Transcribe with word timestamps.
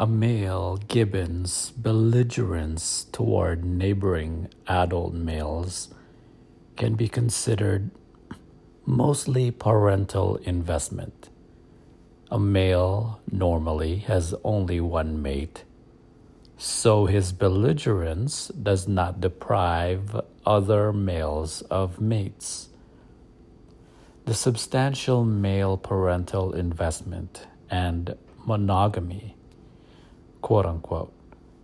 A 0.00 0.06
male 0.06 0.78
gibbon's 0.88 1.72
belligerence 1.72 3.04
toward 3.12 3.66
neighboring 3.66 4.48
adult 4.66 5.12
males 5.12 5.92
can 6.76 6.94
be 6.94 7.06
considered 7.06 7.90
mostly 8.86 9.50
parental 9.50 10.36
investment. 10.36 11.28
A 12.30 12.38
male 12.38 13.20
normally 13.30 13.96
has 13.96 14.34
only 14.42 14.80
one 14.80 15.20
mate, 15.20 15.64
so 16.56 17.04
his 17.04 17.32
belligerence 17.32 18.48
does 18.48 18.88
not 18.88 19.20
deprive 19.20 20.18
other 20.46 20.94
males 20.94 21.60
of 21.70 22.00
mates. 22.00 22.70
The 24.24 24.32
substantial 24.32 25.26
male 25.26 25.76
parental 25.76 26.54
investment 26.54 27.46
and 27.68 28.16
monogamy 28.46 29.36
quote 30.40 30.66
unquote, 30.66 31.12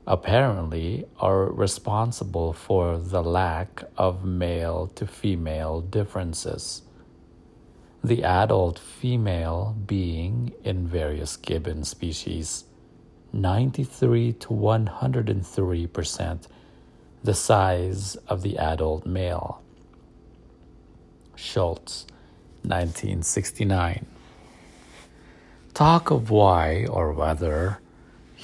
apparently 0.06 1.04
are 1.18 1.46
responsible 1.46 2.52
for 2.52 2.98
the 2.98 3.22
lack 3.22 3.82
of 3.96 4.24
male 4.24 4.86
to 4.94 5.06
female 5.06 5.80
differences. 5.80 6.82
The 8.04 8.22
adult 8.22 8.78
female 8.78 9.76
being 9.86 10.52
in 10.62 10.86
various 10.86 11.36
gibbon 11.36 11.84
species 11.84 12.64
93 13.32 14.32
to 14.34 14.52
103 14.52 15.86
percent 15.88 16.48
the 17.24 17.34
size 17.34 18.14
of 18.28 18.42
the 18.42 18.56
adult 18.56 19.04
male. 19.04 19.60
Schultz, 21.34 22.06
1969. 22.62 24.06
Talk 25.74 26.10
of 26.10 26.30
why 26.30 26.86
or 26.86 27.12
whether 27.12 27.80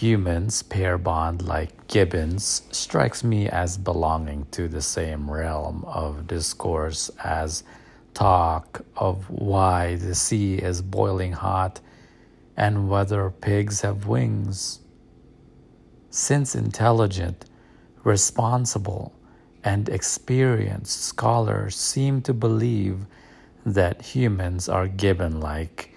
humans 0.02 0.64
pair 0.64 0.98
bond 0.98 1.42
like 1.42 1.86
gibbons 1.86 2.62
strikes 2.72 3.22
me 3.22 3.48
as 3.48 3.78
belonging 3.78 4.44
to 4.50 4.66
the 4.66 4.82
same 4.82 5.30
realm 5.30 5.84
of 5.86 6.26
discourse 6.26 7.08
as 7.22 7.62
talk 8.12 8.84
of 8.96 9.30
why 9.30 9.94
the 9.94 10.12
sea 10.12 10.56
is 10.56 10.82
boiling 10.82 11.30
hot 11.30 11.80
and 12.56 12.88
whether 12.90 13.30
pigs 13.30 13.82
have 13.82 14.08
wings. 14.08 14.80
Since 16.10 16.56
intelligent, 16.56 17.44
responsible, 18.02 19.12
and 19.62 19.88
experienced 19.88 21.00
scholars 21.00 21.76
seem 21.76 22.22
to 22.22 22.34
believe 22.34 23.06
that 23.64 24.02
humans 24.02 24.68
are 24.68 24.88
gibbon 24.88 25.38
like 25.38 25.91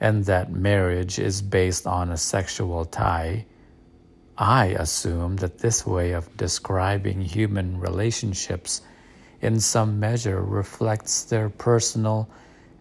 and 0.00 0.24
that 0.26 0.52
marriage 0.52 1.18
is 1.18 1.42
based 1.42 1.86
on 1.86 2.10
a 2.10 2.16
sexual 2.16 2.84
tie, 2.84 3.46
I 4.38 4.66
assume 4.66 5.36
that 5.36 5.58
this 5.58 5.86
way 5.86 6.12
of 6.12 6.36
describing 6.36 7.22
human 7.22 7.80
relationships 7.80 8.82
in 9.40 9.60
some 9.60 9.98
measure 9.98 10.42
reflects 10.42 11.24
their 11.24 11.48
personal 11.48 12.28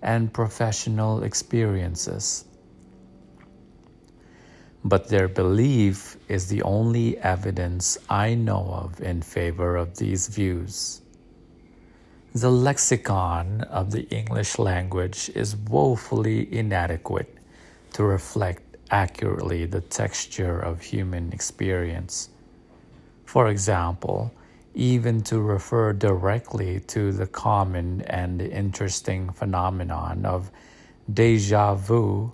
and 0.01 0.33
professional 0.33 1.23
experiences. 1.23 2.45
But 4.83 5.07
their 5.07 5.27
belief 5.27 6.17
is 6.27 6.47
the 6.47 6.61
only 6.63 7.17
evidence 7.17 7.97
I 8.09 8.35
know 8.35 8.65
of 8.83 9.01
in 9.01 9.21
favor 9.21 9.77
of 9.77 9.97
these 9.97 10.27
views. 10.27 11.01
The 12.35 12.51
lexicon 12.51 13.61
of 13.61 13.91
the 13.91 14.09
English 14.09 14.59
language 14.59 15.31
is 15.33 15.55
woefully 15.55 16.53
inadequate 16.53 17.33
to 17.93 18.03
reflect 18.03 18.75
accurately 18.91 19.65
the 19.65 19.79
texture 19.79 20.59
of 20.59 20.81
human 20.81 21.31
experience. 21.31 22.27
For 23.23 23.47
example, 23.47 24.33
even 24.73 25.21
to 25.23 25.39
refer 25.39 25.93
directly 25.93 26.81
to 26.87 27.13
the 27.13 27.25
common 27.25 28.01
and 28.01 28.41
interesting 28.41 29.29
phenomenon 29.29 30.25
of 30.25 30.51
deja 31.13 31.73
vu 31.75 32.33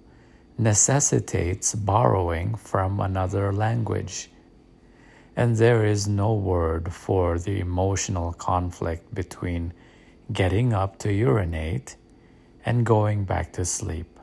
necessitates 0.57 1.75
borrowing 1.75 2.55
from 2.55 2.99
another 2.99 3.53
language. 3.53 4.31
And 5.35 5.57
there 5.57 5.85
is 5.85 6.07
no 6.07 6.33
word 6.33 6.91
for 6.91 7.37
the 7.37 7.59
emotional 7.59 8.33
conflict 8.33 9.13
between 9.13 9.73
getting 10.31 10.73
up 10.73 10.97
to 10.99 11.11
urinate, 11.11 11.95
and 12.65 12.85
going 12.85 13.25
back 13.25 13.51
to 13.53 13.65
sleep. 13.65 14.19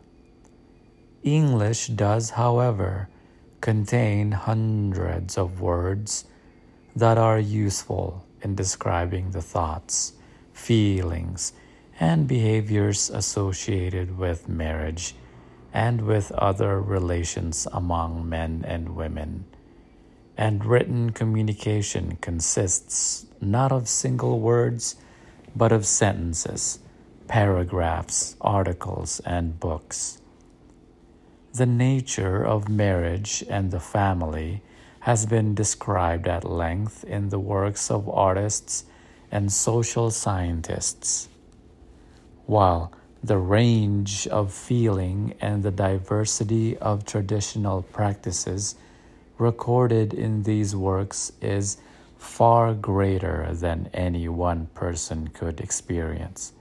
English 1.23 1.89
does, 1.89 2.31
however, 2.31 3.09
contain 3.61 4.33
hundreds 4.33 5.37
of 5.37 5.61
words 5.61 6.25
that 6.95 7.19
are 7.19 7.39
useful 7.39 8.25
in 8.43 8.55
describing 8.55 9.31
the 9.31 9.43
thoughts, 9.43 10.13
feelings, 10.53 11.53
and 11.99 12.29
behaviors 12.29 13.11
associated 13.11 14.17
with 14.17 14.49
marriage 14.49 15.15
and 15.75 16.01
with 16.03 16.31
other 16.33 16.81
relations 16.81 17.67
among 17.73 18.29
men 18.29 18.65
and 18.67 18.95
women. 18.95 19.45
And 20.37 20.65
written 20.65 21.11
communication 21.11 22.17
consists 22.21 23.27
not 23.41 23.73
of 23.73 23.89
single 23.89 24.39
words 24.39 24.95
but 25.59 25.73
of 25.73 25.85
sentences, 25.85 26.79
paragraphs, 27.27 28.37
articles, 28.41 29.21
and 29.27 29.59
books. 29.59 30.23
The 31.53 31.67
nature 31.67 32.47
of 32.47 32.69
marriage 32.69 33.45
and 33.51 33.73
the 33.73 33.81
family 33.81 34.63
has 35.01 35.27
been 35.27 35.57
described 35.57 36.29
at 36.29 36.45
length 36.45 37.03
in 37.03 37.31
the 37.31 37.41
works 37.41 37.91
of 37.91 38.09
artists 38.09 38.85
and 39.33 39.53
social 39.53 40.13
scientists. 40.13 41.29
While 42.47 42.93
the 43.23 43.39
range 43.39 44.29
of 44.29 44.53
feeling 44.53 45.35
and 45.41 45.65
the 45.65 45.73
diversity 45.73 46.77
of 46.79 47.05
traditional 47.05 47.83
practices 47.83 48.77
recorded 49.39 50.15
in 50.15 50.45
these 50.45 50.77
works 50.77 51.33
is 51.43 51.79
far 52.19 52.75
greater 52.75 53.49
than 53.53 53.89
any 53.95 54.29
one 54.29 54.67
person 54.75 55.29
could 55.29 55.61
experience. 55.61 56.53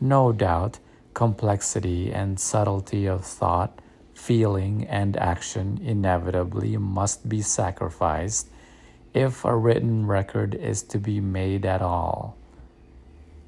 No 0.00 0.32
doubt, 0.32 0.78
complexity 1.14 2.12
and 2.12 2.38
subtlety 2.38 3.06
of 3.06 3.24
thought, 3.24 3.80
feeling, 4.12 4.86
and 4.86 5.16
action 5.16 5.80
inevitably 5.82 6.76
must 6.76 7.28
be 7.28 7.40
sacrificed 7.40 8.48
if 9.14 9.44
a 9.44 9.56
written 9.56 10.06
record 10.06 10.54
is 10.54 10.82
to 10.82 10.98
be 10.98 11.20
made 11.20 11.64
at 11.64 11.80
all. 11.80 12.36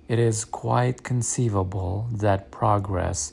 It 0.08 0.18
is 0.18 0.44
quite 0.44 1.02
conceivable 1.02 2.08
that 2.12 2.50
progress 2.50 3.32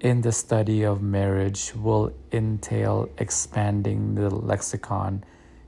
in 0.00 0.20
the 0.20 0.32
study 0.32 0.82
of 0.84 1.02
marriage 1.02 1.74
will 1.74 2.12
entail 2.30 3.08
expanding 3.18 4.14
the 4.14 4.30
lexicon 4.30 5.24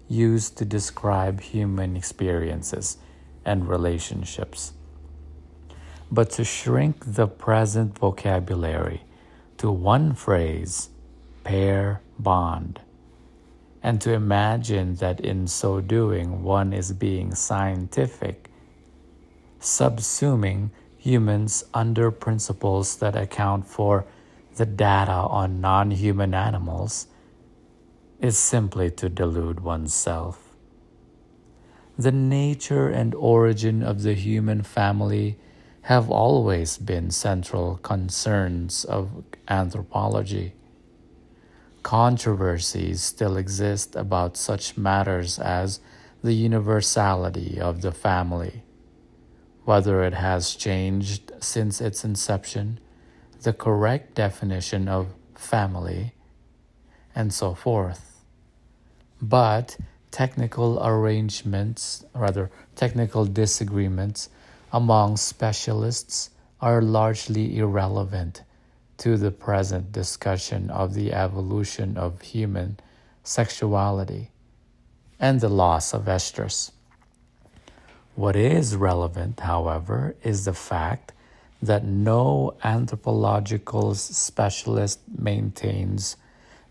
used 0.09 0.57
to 0.59 0.65
describe 0.65 1.41
human 1.41 1.97
experiences 1.97 2.99
and 3.45 3.69
relationships. 3.69 4.73
But 6.11 6.31
to 6.31 6.45
shrink 6.45 7.15
the 7.15 7.27
present 7.27 7.99
vocabulary 7.99 9.03
to 9.59 9.71
one 9.71 10.15
phrase, 10.15 10.91
pair 11.45 12.01
bond, 12.19 12.81
and 13.83 14.01
to 14.01 14.13
imagine 14.13 14.97
that 14.97 15.21
in 15.21 15.47
so 15.47 15.81
doing 15.81 16.43
one 16.43 16.73
is 16.73 16.93
being 16.93 17.35
scientific, 17.35 18.51
subsuming 19.61 20.71
humans 20.97 21.65
under 21.73 22.11
principles 22.11 22.97
that 22.97 23.17
account 23.17 23.67
for 23.67 24.05
the 24.57 24.67
data 24.67 25.13
on 25.13 25.61
non 25.61 25.91
human 25.91 26.35
animals 26.35 27.07
is 28.21 28.39
simply 28.39 28.91
to 28.91 29.09
delude 29.09 29.61
oneself. 29.61 30.57
The 31.99 32.13
nature 32.13 32.89
and 32.89 33.15
origin 33.15 33.83
of 33.83 34.03
the 34.03 34.15
human 34.15 34.63
family 34.63 35.39
have 35.83 36.11
always 36.11 36.79
been 36.79 37.11
central 37.11 37.77
concerns 37.77 38.85
of 38.85 39.25
anthropology. 39.49 40.55
Controversies 41.83 43.01
still 43.01 43.37
exist 43.37 43.95
about 43.95 44.37
such 44.37 44.77
matters 44.77 45.39
as 45.39 45.79
the 46.25 46.33
universality 46.33 47.61
of 47.61 47.83
the 47.83 47.93
family, 47.93 48.65
whether 49.65 50.03
it 50.03 50.15
has 50.15 50.57
changed 50.57 51.31
since 51.39 51.81
its 51.81 52.05
inception, 52.05 52.81
the 53.43 53.53
correct 53.53 54.17
definition 54.17 54.89
of 54.89 55.15
family, 55.37 56.16
and 57.17 57.35
so 57.35 57.55
forth. 57.55 58.23
But 59.21 59.79
technical 60.11 60.79
arrangements, 60.87 62.05
rather, 62.15 62.51
technical 62.77 63.25
disagreements 63.25 64.29
among 64.73 65.17
specialists 65.17 66.31
are 66.61 66.83
largely 66.83 67.59
irrelevant 67.59 68.43
to 68.99 69.17
the 69.17 69.31
present 69.31 69.93
discussion 69.93 70.71
of 70.71 70.95
the 70.95 71.13
evolution 71.13 71.97
of 71.97 72.21
human 72.21 72.79
sexuality, 73.23 74.31
and 75.19 75.41
the 75.41 75.49
loss 75.49 75.93
of 75.93 76.05
estrus. 76.05 76.71
What 78.15 78.37
is 78.37 78.77
relevant, 78.77 79.41
however, 79.41 80.15
is 80.23 80.45
the 80.45 80.55
fact 80.55 81.13
that 81.61 81.85
no 81.85 82.55
anthropological 82.63 83.95
specialist 83.95 85.01
maintains 85.19 86.17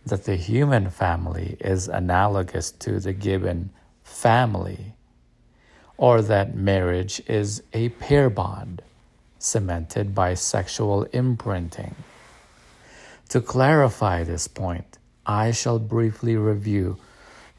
that 0.06 0.25
the 0.25 0.36
human 0.36 0.90
family 0.90 1.57
is 1.60 1.88
analogous 1.88 2.72
to 2.72 3.00
the 3.00 3.13
gibbon 3.13 3.72
family, 4.04 4.94
or 5.98 6.22
that 6.22 6.56
marriage 6.56 7.22
is 7.28 7.63
a 7.74 7.90
pair 7.90 8.30
bond 8.30 8.81
cemented 9.40 10.13
by 10.13 10.34
sexual 10.34 11.04
imprinting. 11.06 11.96
To 13.30 13.42
clarify 13.42 14.24
this 14.24 14.48
point, 14.48 14.98
I 15.25 15.52
shall 15.52 15.80
briefly 15.80 16.36
review 16.36 16.98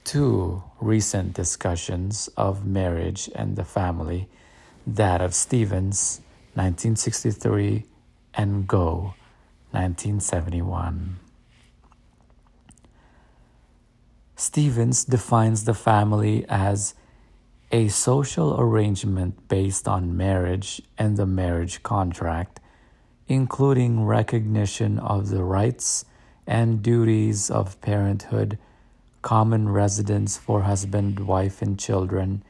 two 0.05 0.63
recent 0.81 1.35
discussions 1.35 2.29
of 2.37 2.65
marriage 2.65 3.29
and 3.35 3.57
the 3.57 3.65
family 3.65 4.29
that 4.87 5.21
of 5.21 5.35
Stephens 5.35 6.21
1963, 6.55 7.85
and 8.35 8.67
Go, 8.67 9.15
1971. 9.73 11.26
Stephens 14.39 15.03
defines 15.05 15.65
the 15.65 15.73
family 15.73 16.45
as 16.47 16.95
a 17.73 17.89
social 17.89 18.61
arrangement 18.61 19.49
based 19.49 19.89
on 19.89 20.15
marriage 20.15 20.83
and 20.99 21.17
the 21.17 21.25
marriage 21.25 21.83
contract, 21.83 22.61
including 23.27 24.05
recognition 24.05 24.99
of 24.99 25.31
the 25.31 25.43
rights 25.43 26.05
and 26.47 26.83
duties 26.83 27.51
of 27.51 27.81
parenthood, 27.81 28.59
common 29.23 29.71
residence 29.71 30.37
for 30.37 30.63
husband, 30.63 31.19
wife, 31.21 31.63
and 31.63 31.79
children 31.79 32.43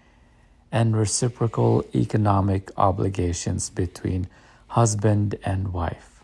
and 0.72 0.96
reciprocal 0.96 1.84
economic 1.94 2.70
obligations 2.76 3.70
between 3.70 4.26
husband 4.68 5.38
and 5.44 5.72
wife. 5.72 6.20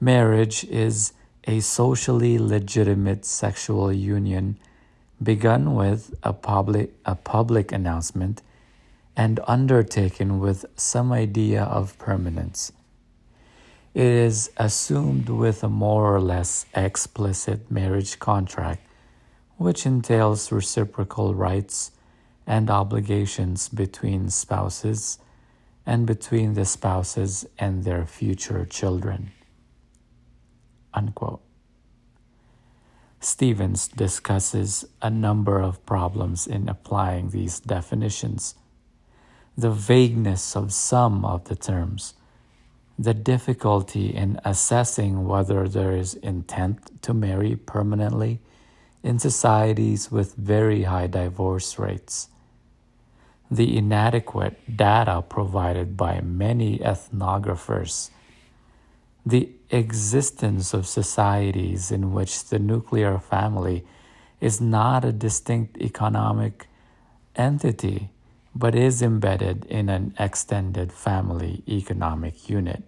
Marriage 0.00 0.64
is 0.64 1.12
a 1.44 1.60
socially 1.60 2.38
legitimate 2.38 3.24
sexual 3.24 3.92
union 3.92 4.56
begun 5.22 5.74
with 5.74 6.14
a 6.22 6.32
public, 6.32 6.92
a 7.04 7.14
public 7.14 7.72
announcement 7.72 8.42
and 9.16 9.40
undertaken 9.46 10.38
with 10.38 10.64
some 10.76 11.12
idea 11.12 11.62
of 11.64 11.98
permanence. 11.98 12.72
It 13.94 14.06
is 14.06 14.50
assumed 14.56 15.28
with 15.28 15.62
a 15.62 15.68
more 15.68 16.14
or 16.14 16.20
less 16.20 16.64
explicit 16.74 17.70
marriage 17.70 18.18
contract, 18.18 18.86
which 19.58 19.84
entails 19.84 20.50
reciprocal 20.50 21.34
rights 21.34 21.90
and 22.46 22.70
obligations 22.70 23.68
between 23.68 24.30
spouses 24.30 25.18
and 25.84 26.06
between 26.06 26.54
the 26.54 26.64
spouses 26.64 27.44
and 27.58 27.84
their 27.84 28.06
future 28.06 28.64
children. 28.64 29.30
Unquote. 30.94 31.42
Stephens 33.20 33.86
discusses 33.86 34.84
a 35.00 35.08
number 35.08 35.60
of 35.60 35.84
problems 35.86 36.46
in 36.46 36.68
applying 36.68 37.30
these 37.30 37.60
definitions. 37.60 38.56
The 39.56 39.70
vagueness 39.70 40.56
of 40.56 40.72
some 40.72 41.24
of 41.24 41.44
the 41.44 41.54
terms, 41.54 42.14
the 42.98 43.14
difficulty 43.14 44.14
in 44.14 44.40
assessing 44.44 45.26
whether 45.26 45.68
there 45.68 45.92
is 45.92 46.14
intent 46.14 47.02
to 47.02 47.14
marry 47.14 47.54
permanently 47.54 48.40
in 49.02 49.18
societies 49.18 50.10
with 50.10 50.34
very 50.34 50.82
high 50.82 51.06
divorce 51.06 51.78
rates, 51.78 52.28
the 53.50 53.76
inadequate 53.76 54.76
data 54.76 55.22
provided 55.28 55.96
by 55.96 56.20
many 56.20 56.78
ethnographers, 56.78 58.10
the 59.24 59.50
existence 59.70 60.74
of 60.74 60.86
societies 60.86 61.90
in 61.90 62.12
which 62.12 62.44
the 62.48 62.58
nuclear 62.58 63.18
family 63.18 63.84
is 64.40 64.60
not 64.60 65.04
a 65.04 65.12
distinct 65.12 65.78
economic 65.78 66.66
entity 67.36 68.10
but 68.54 68.74
is 68.74 69.00
embedded 69.00 69.64
in 69.66 69.88
an 69.88 70.14
extended 70.18 70.92
family 70.92 71.62
economic 71.66 72.50
unit. 72.50 72.82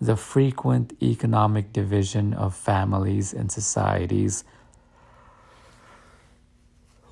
The 0.00 0.16
frequent 0.16 0.92
economic 1.00 1.72
division 1.72 2.34
of 2.34 2.54
families 2.54 3.32
and 3.32 3.50
societies 3.50 4.44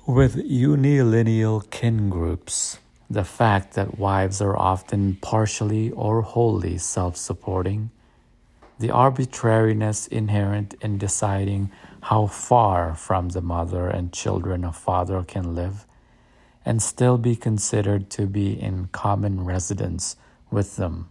with 0.05 0.35
unilineal 0.35 1.69
kin 1.69 2.09
groups, 2.09 2.79
the 3.09 3.23
fact 3.23 3.75
that 3.75 3.97
wives 3.97 4.41
are 4.41 4.57
often 4.57 5.17
partially 5.21 5.91
or 5.91 6.21
wholly 6.21 6.77
self 6.77 7.15
supporting, 7.15 7.91
the 8.81 8.91
arbitrariness 8.91 10.07
inherent 10.07 10.73
in 10.81 10.97
deciding 10.97 11.71
how 12.01 12.25
far 12.25 12.95
from 12.95 13.29
the 13.29 13.41
mother 13.41 13.87
and 13.87 14.11
children 14.11 14.63
a 14.63 14.73
father 14.73 15.23
can 15.23 15.53
live 15.53 15.85
and 16.65 16.81
still 16.81 17.17
be 17.17 17.35
considered 17.35 18.09
to 18.09 18.25
be 18.25 18.59
in 18.59 18.87
common 18.87 19.45
residence 19.45 20.15
with 20.49 20.77
them, 20.77 21.09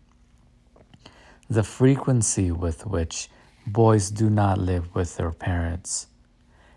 the 1.49 1.63
frequency 1.63 2.51
with 2.51 2.87
which 2.87 3.29
boys 3.67 4.11
do 4.11 4.29
not 4.29 4.59
live 4.59 4.93
with 4.95 5.17
their 5.17 5.33
parents 5.33 6.09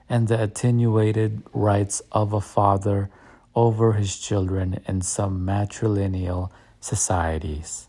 and 0.07 0.27
the 0.27 0.41
attenuated 0.41 1.41
rights 1.53 2.01
of 2.11 2.33
a 2.33 2.41
father 2.41 3.09
over 3.55 3.93
his 3.93 4.19
children 4.19 4.79
in 4.87 5.01
some 5.01 5.45
matrilineal 5.45 6.51
societies. 6.79 7.87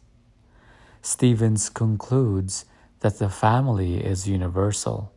Stephens 1.03 1.69
concludes 1.69 2.65
that 3.05 3.19
the 3.19 3.29
family 3.29 4.03
is 4.03 4.27
universal, 4.27 5.13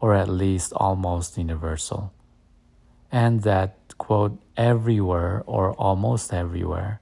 or 0.00 0.14
at 0.14 0.26
least 0.26 0.72
almost 0.72 1.36
universal, 1.36 2.10
and 3.12 3.42
that, 3.42 3.76
quote, 3.98 4.40
everywhere 4.56 5.44
or 5.44 5.74
almost 5.74 6.32
everywhere, 6.32 6.98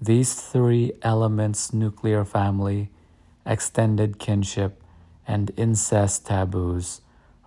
these 0.00 0.34
three 0.34 0.90
elements 1.02 1.72
nuclear 1.72 2.24
family, 2.24 2.90
extended 3.46 4.18
kinship, 4.18 4.82
and 5.28 5.52
incest 5.56 6.26
taboos 6.26 7.00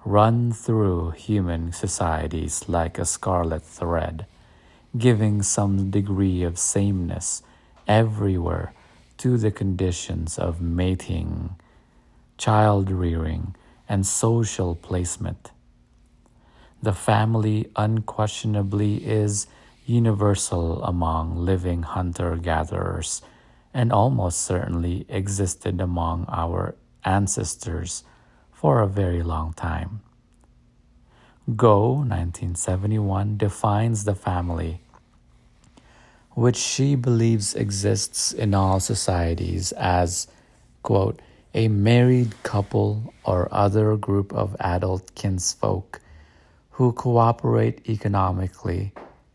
run 0.05 0.53
through 0.53 1.11
human 1.11 1.73
societies 1.73 2.69
like 2.69 2.97
a 2.97 3.03
scarlet 3.03 3.61
thread, 3.61 4.25
giving 4.97 5.41
some 5.41 5.91
degree 5.91 6.43
of 6.43 6.57
sameness 6.57 7.43
everywhere 7.89 8.73
to 9.17 9.37
the 9.37 9.51
conditions 9.51 10.39
of 10.39 10.61
mating, 10.61 11.57
child 12.37 12.91
rearing, 12.91 13.55
and 13.87 14.05
social 14.05 14.75
placement. 14.75 15.51
The 16.81 16.93
family 16.93 17.71
unquestionably 17.75 19.05
is 19.05 19.47
universal 19.85 20.83
among 20.83 21.35
living 21.35 21.83
hunter 21.83 22.35
gatherers 22.35 23.21
and 23.73 23.91
almost 23.91 24.41
certainly 24.41 25.05
existed 25.09 25.81
among 25.81 26.25
our 26.29 26.75
ancestors 27.03 28.03
for 28.51 28.81
a 28.81 28.87
very 28.87 29.21
long 29.21 29.53
time. 29.53 30.01
Go, 31.55 31.89
1971, 31.91 33.37
defines 33.37 34.05
the 34.05 34.15
family, 34.15 34.81
which 36.31 36.55
she 36.55 36.95
believes 36.95 37.53
exists 37.53 38.31
in 38.31 38.55
all 38.55 38.79
societies 38.79 39.71
as, 39.73 40.27
quote, 40.81 41.19
a 41.55 41.69
married 41.69 42.43
couple 42.43 43.13
or 43.23 43.47
other 43.49 43.95
group 43.95 44.33
of 44.33 44.57
adult 44.59 45.15
kinsfolk 45.15 46.01
who 46.71 46.91
cooperate 46.91 47.89
economically 47.89 48.91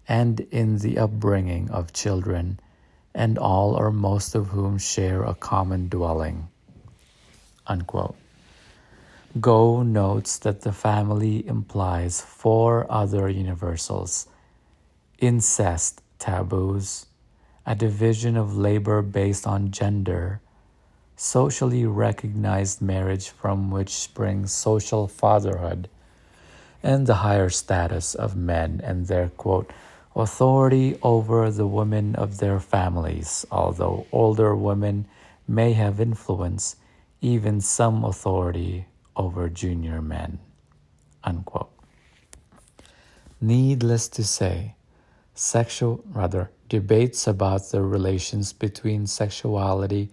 and 0.07 0.41
in 0.51 0.77
the 0.79 0.99
upbringing 0.99 1.71
of 1.71 1.95
children, 1.95 2.61
and 3.15 3.39
all 3.39 3.75
or 3.75 3.91
most 3.91 4.35
of 4.35 4.49
whom 4.49 4.77
share 4.77 5.23
a 5.23 5.35
common 5.35 5.89
dwelling. 5.89 6.47
Unquote. 7.67 8.17
Go 9.41 9.83
notes 9.83 10.37
that 10.39 10.61
the 10.61 10.73
family 10.73 11.47
implies 11.47 12.21
four 12.21 12.87
other 12.91 13.31
universals 13.31 14.29
incest 15.19 16.03
taboos, 16.19 17.07
a 17.65 17.75
division 17.75 18.37
of 18.37 18.57
labor 18.57 19.01
based 19.01 19.47
on 19.47 19.71
gender, 19.71 20.41
socially 21.23 21.85
recognized 21.85 22.81
marriage 22.81 23.29
from 23.29 23.71
which 23.71 23.91
springs 23.91 24.51
social 24.51 25.07
fatherhood, 25.07 25.87
and 26.83 27.07
the 27.07 27.17
higher 27.17 27.51
status 27.51 28.15
of 28.15 28.35
men 28.35 28.81
and 28.83 29.07
their 29.07 29.29
quote, 29.29 29.71
authority 30.17 30.99
over 31.03 31.51
the 31.51 31.67
women 31.67 32.15
of 32.15 32.39
their 32.39 32.59
families, 32.59 33.45
although 33.51 34.07
older 34.11 34.57
women 34.57 35.07
may 35.47 35.75
have 35.75 36.01
influence, 36.01 36.77
even 37.21 37.61
some 37.61 38.03
authority 38.03 38.87
over 39.15 39.51
junior 39.51 40.01
men. 40.01 40.39
Unquote. 41.23 41.71
Needless 43.43 44.09
to 44.09 44.25
say, 44.25 44.75
sexual, 45.35 46.03
rather, 46.07 46.51
debates 46.71 47.27
about 47.27 47.71
the 47.71 47.83
relations 47.83 48.55
between 48.55 49.07
sexuality 49.07 50.09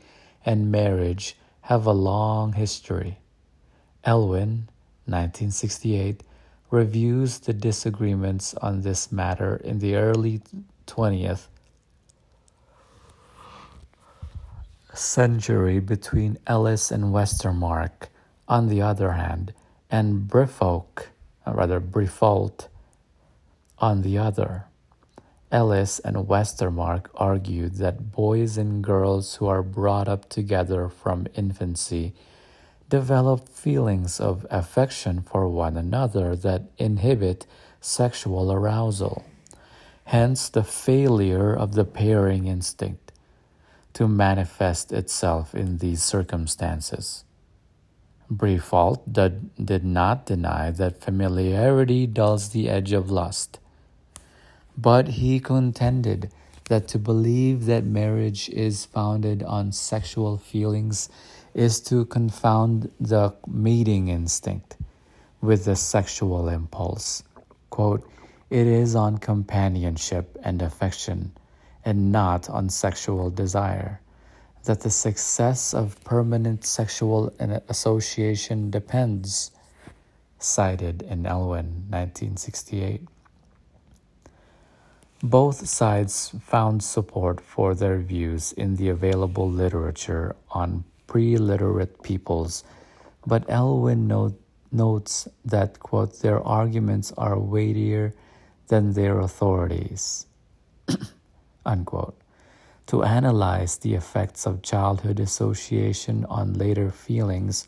and 0.48 0.72
marriage 0.72 1.36
have 1.64 1.86
a 1.86 1.92
long 1.92 2.54
history. 2.54 3.20
Elwin, 4.06 4.70
1968, 5.06 6.24
reviews 6.72 7.40
the 7.40 7.52
disagreements 7.52 8.54
on 8.54 8.82
this 8.82 9.12
matter 9.12 9.58
in 9.58 9.80
the 9.80 9.96
early 9.96 10.42
20th 10.88 11.48
century 14.94 15.82
between 15.82 16.38
Ellis 16.48 16.92
and 16.92 17.14
Westermarck, 17.14 18.08
on 18.48 18.70
the 18.70 18.82
other 18.82 19.12
hand, 19.12 19.54
and 19.92 20.30
Briffault, 20.30 21.08
uh, 21.46 21.52
rather 21.52 21.82
Briffault, 21.82 22.70
on 23.80 24.02
the 24.02 24.18
other. 24.18 24.64
Ellis 25.52 26.00
and 26.00 26.28
Westermarck 26.28 27.08
argued 27.16 27.76
that 27.76 28.12
boys 28.12 28.58
and 28.58 28.84
girls 28.84 29.36
who 29.36 29.48
are 29.48 29.64
brought 29.64 30.10
up 30.10 30.28
together 30.28 30.90
from 30.90 31.28
infancy 31.36 32.14
develop 32.90 33.48
feelings 33.48 34.20
of 34.20 34.46
affection 34.50 35.22
for 35.22 35.48
one 35.48 35.78
another 35.78 36.36
that 36.36 36.64
inhibit 36.78 37.46
sexual 37.80 38.52
arousal. 38.52 39.24
Hence, 40.06 40.50
the 40.50 40.64
failure 40.64 41.54
of 41.54 41.76
the 41.76 41.86
pairing 41.86 42.48
instinct 42.48 43.14
to 43.94 44.08
manifest 44.08 44.92
itself 44.92 45.56
in 45.56 45.78
these 45.78 46.04
circumstances. 46.04 47.24
Briffault 48.30 49.14
did, 49.14 49.66
did 49.66 49.86
not 49.86 50.26
deny 50.26 50.72
that 50.72 51.02
familiarity 51.02 52.06
dulls 52.06 52.50
the 52.50 52.70
edge 52.70 52.92
of 52.92 53.10
lust 53.10 53.60
but 54.78 55.08
he 55.08 55.40
contended 55.40 56.32
that 56.66 56.88
to 56.90 57.00
believe 57.00 57.66
that 57.66 57.84
marriage 57.84 58.50
is 58.50 58.86
founded 58.86 59.42
on 59.44 59.72
sexual 59.72 60.38
feelings 60.38 61.10
is 61.54 61.80
to 61.82 62.06
confound 62.06 62.92
the 63.00 63.34
mating 63.48 64.10
instinct 64.10 64.78
with 65.42 65.66
the 65.66 65.76
sexual 65.76 66.50
impulse. 66.50 67.24
Quote, 67.70 68.08
it 68.50 68.68
is 68.68 68.96
on 68.96 69.18
companionship 69.18 70.38
and 70.44 70.62
affection 70.62 71.32
and 71.84 72.12
not 72.12 72.50
on 72.50 72.70
sexual 72.70 73.30
desire 73.30 74.02
that 74.66 74.82
the 74.82 74.90
success 74.90 75.74
of 75.74 76.02
permanent 76.04 76.66
sexual 76.66 77.34
association 77.70 78.70
depends, 78.70 79.52
cited 80.40 81.02
in 81.04 81.26
Elwin, 81.26 81.86
1968. 81.90 83.02
Both 85.24 85.68
sides 85.68 86.36
found 86.42 86.84
support 86.84 87.42
for 87.42 87.74
their 87.74 87.98
views 87.98 88.52
in 88.52 88.76
the 88.76 88.90
available 88.90 89.50
literature 89.50 90.36
on 90.52 90.84
pre 91.08 91.38
literate 91.38 92.04
peoples, 92.04 92.64
but 93.26 93.50
Elwin 93.50 94.08
note, 94.08 94.40
notes 94.72 95.28
that, 95.44 95.80
quote, 95.80 96.20
their 96.20 96.40
arguments 96.46 97.12
are 97.18 97.40
weightier 97.40 98.14
than 98.68 98.94
their 98.94 99.20
authorities, 99.20 100.28
unquote. 101.66 102.22
To 102.88 103.04
analyze 103.04 103.78
the 103.78 103.96
effects 103.96 104.46
of 104.46 104.62
childhood 104.62 105.20
association 105.20 106.26
on 106.26 106.54
later 106.54 106.92
feelings 106.92 107.68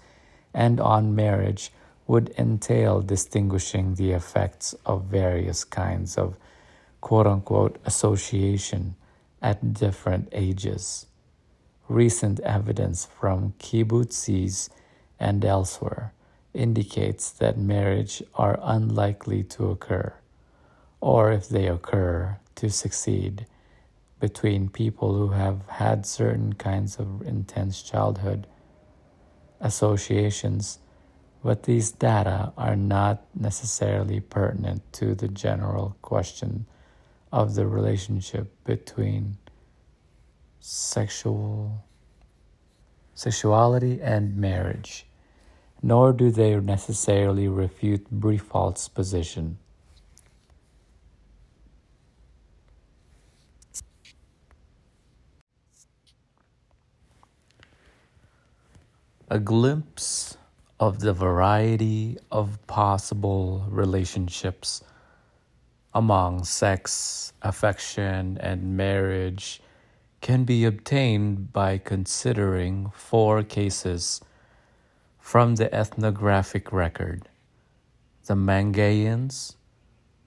and 0.53 0.79
on 0.79 1.15
marriage 1.15 1.71
would 2.05 2.29
entail 2.37 3.01
distinguishing 3.01 3.95
the 3.95 4.11
effects 4.11 4.75
of 4.85 5.05
various 5.05 5.63
kinds 5.63 6.15
of 6.15 6.35
quote 7.01 7.27
unquote 7.27 7.77
association 7.85 8.95
at 9.41 9.73
different 9.73 10.27
ages. 10.31 11.05
Recent 11.87 12.39
evidence 12.41 13.05
from 13.05 13.53
kibbutzes 13.59 14.69
and 15.19 15.43
elsewhere 15.43 16.13
indicates 16.53 17.31
that 17.31 17.57
marriage 17.57 18.21
are 18.35 18.59
unlikely 18.61 19.43
to 19.43 19.69
occur, 19.69 20.13
or 21.01 21.31
if 21.31 21.47
they 21.49 21.67
occur, 21.67 22.37
to 22.55 22.69
succeed 22.69 23.45
between 24.19 24.69
people 24.69 25.15
who 25.15 25.29
have 25.29 25.61
had 25.67 26.05
certain 26.05 26.53
kinds 26.53 26.97
of 26.97 27.21
intense 27.21 27.81
childhood 27.81 28.45
associations, 29.61 30.79
but 31.43 31.63
these 31.63 31.91
data 31.91 32.51
are 32.57 32.75
not 32.75 33.25
necessarily 33.33 34.19
pertinent 34.19 34.81
to 34.91 35.15
the 35.15 35.27
general 35.27 35.95
question 36.01 36.65
of 37.31 37.55
the 37.55 37.67
relationship 37.67 38.51
between 38.65 39.37
sexual 40.59 41.83
sexuality 43.13 43.99
and 44.01 44.37
marriage, 44.37 45.05
nor 45.83 46.13
do 46.13 46.31
they 46.31 46.55
necessarily 46.55 47.49
refute 47.49 48.09
Briffault's 48.09 48.87
position. 48.87 49.57
A 59.29 59.37
glimpse 59.37 60.37
of 60.79 61.01
the 61.01 61.13
variety 61.13 62.17
of 62.31 62.65
possible 62.67 63.65
relationships 63.69 64.81
among 65.93 66.43
sex, 66.43 67.33
affection, 67.41 68.37
and 68.39 68.77
marriage 68.77 69.61
can 70.21 70.43
be 70.43 70.65
obtained 70.65 71.51
by 71.51 71.77
considering 71.77 72.91
four 72.93 73.43
cases 73.43 74.21
from 75.19 75.55
the 75.55 75.73
ethnographic 75.73 76.71
record 76.71 77.29
the 78.25 78.35
Mangaians, 78.35 79.55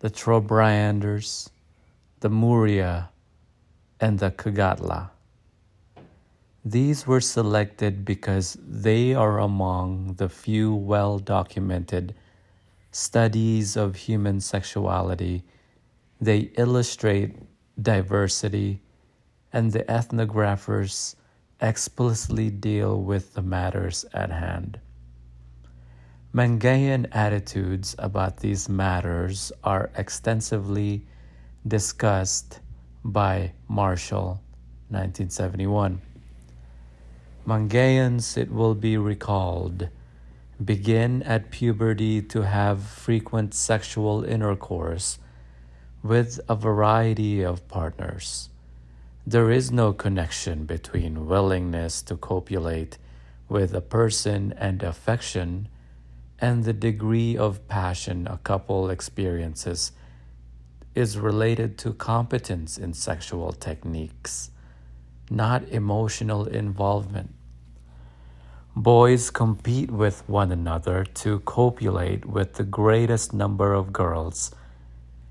the 0.01 0.11
Trobrianders, 0.11 1.51
the 2.19 2.29
Muria, 2.29 3.11
and 4.01 4.19
the 4.19 4.33
Kagatla. 4.33 5.11
These 6.65 7.07
were 7.07 7.21
selected 7.21 8.05
because 8.05 8.57
they 8.61 9.15
are 9.15 9.39
among 9.39 10.15
the 10.15 10.29
few 10.29 10.75
well 10.75 11.21
documented 11.21 12.15
studies 12.93 13.77
of 13.77 13.97
human 13.97 14.41
sexuality 14.41 15.43
they 16.23 16.53
illustrate 16.57 17.35
diversity, 17.83 18.81
and 19.53 19.73
the 19.73 19.83
ethnographers 19.85 21.17
explicitly 21.61 22.49
deal 22.49 23.03
with 23.03 23.35
the 23.35 23.43
matters 23.43 24.05
at 24.15 24.31
hand. 24.31 24.79
Mangaian 26.33 27.09
attitudes 27.11 27.97
about 27.99 28.37
these 28.37 28.69
matters 28.69 29.51
are 29.65 29.91
extensively 29.97 31.05
discussed 31.67 32.61
by 33.05 33.53
Marshall, 33.67 34.41
1971. 34.91 36.01
Mangaians, 37.49 38.39
it 38.39 38.53
will 38.53 38.77
be 38.77 38.97
recalled, 38.97 39.89
begin 40.65 41.23
at 41.23 41.51
puberty 41.51 42.23
to 42.23 42.43
have 42.43 42.83
frequent 42.83 43.55
sexual 43.55 44.25
intercourse 44.25 45.19
with 46.03 46.41
a 46.49 46.57
variety 46.57 47.43
of 47.43 47.67
partners. 47.69 48.49
There 49.27 49.51
is 49.51 49.71
no 49.71 49.93
connection 49.93 50.65
between 50.65 51.27
willingness 51.27 52.03
to 52.03 52.17
copulate 52.17 52.99
with 53.49 53.75
a 53.75 53.81
person 53.81 54.53
and 54.57 54.83
affection 54.83 55.69
and 56.41 56.65
the 56.65 56.73
degree 56.73 57.37
of 57.37 57.69
passion 57.69 58.27
a 58.27 58.39
couple 58.39 58.91
experiences 58.91 59.93
is 60.95 61.17
related 61.17 61.79
to 61.79 61.93
competence 61.93 62.77
in 62.77 62.93
sexual 62.93 63.53
techniques, 63.53 64.51
not 65.31 65.67
emotional 65.69 66.47
involvement. 66.47 67.33
Boys 68.75 69.29
compete 69.29 69.91
with 69.91 70.27
one 70.27 70.51
another 70.51 71.05
to 71.05 71.41
copulate 71.41 72.25
with 72.25 72.55
the 72.55 72.65
greatest 72.65 73.35
number 73.35 73.75
of 73.75 73.93
girls 73.93 74.55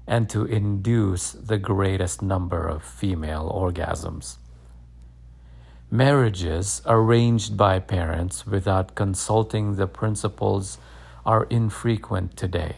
and 0.05 0.29
to 0.29 0.45
induce 0.45 1.31
the 1.31 1.57
greatest 1.57 2.21
number 2.21 2.67
of 2.67 2.83
female 2.83 3.51
orgasms. 3.51 4.36
Marriages 5.89 6.83
arranged 6.86 7.57
by 7.57 7.79
parents 7.79 8.45
without 8.45 8.93
consulting 8.93 9.75
the 9.75 9.88
principals 9.88 10.77
are 11.25 11.45
infrequent 11.45 12.38
today. 12.38 12.75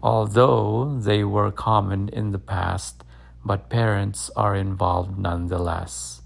Although 0.00 1.00
they 1.00 1.24
were 1.24 1.50
common 1.50 2.08
in 2.10 2.30
the 2.30 2.38
past, 2.38 3.02
but 3.44 3.68
parents 3.68 4.30
are 4.36 4.54
involved 4.54 5.18
nonetheless, 5.18 6.22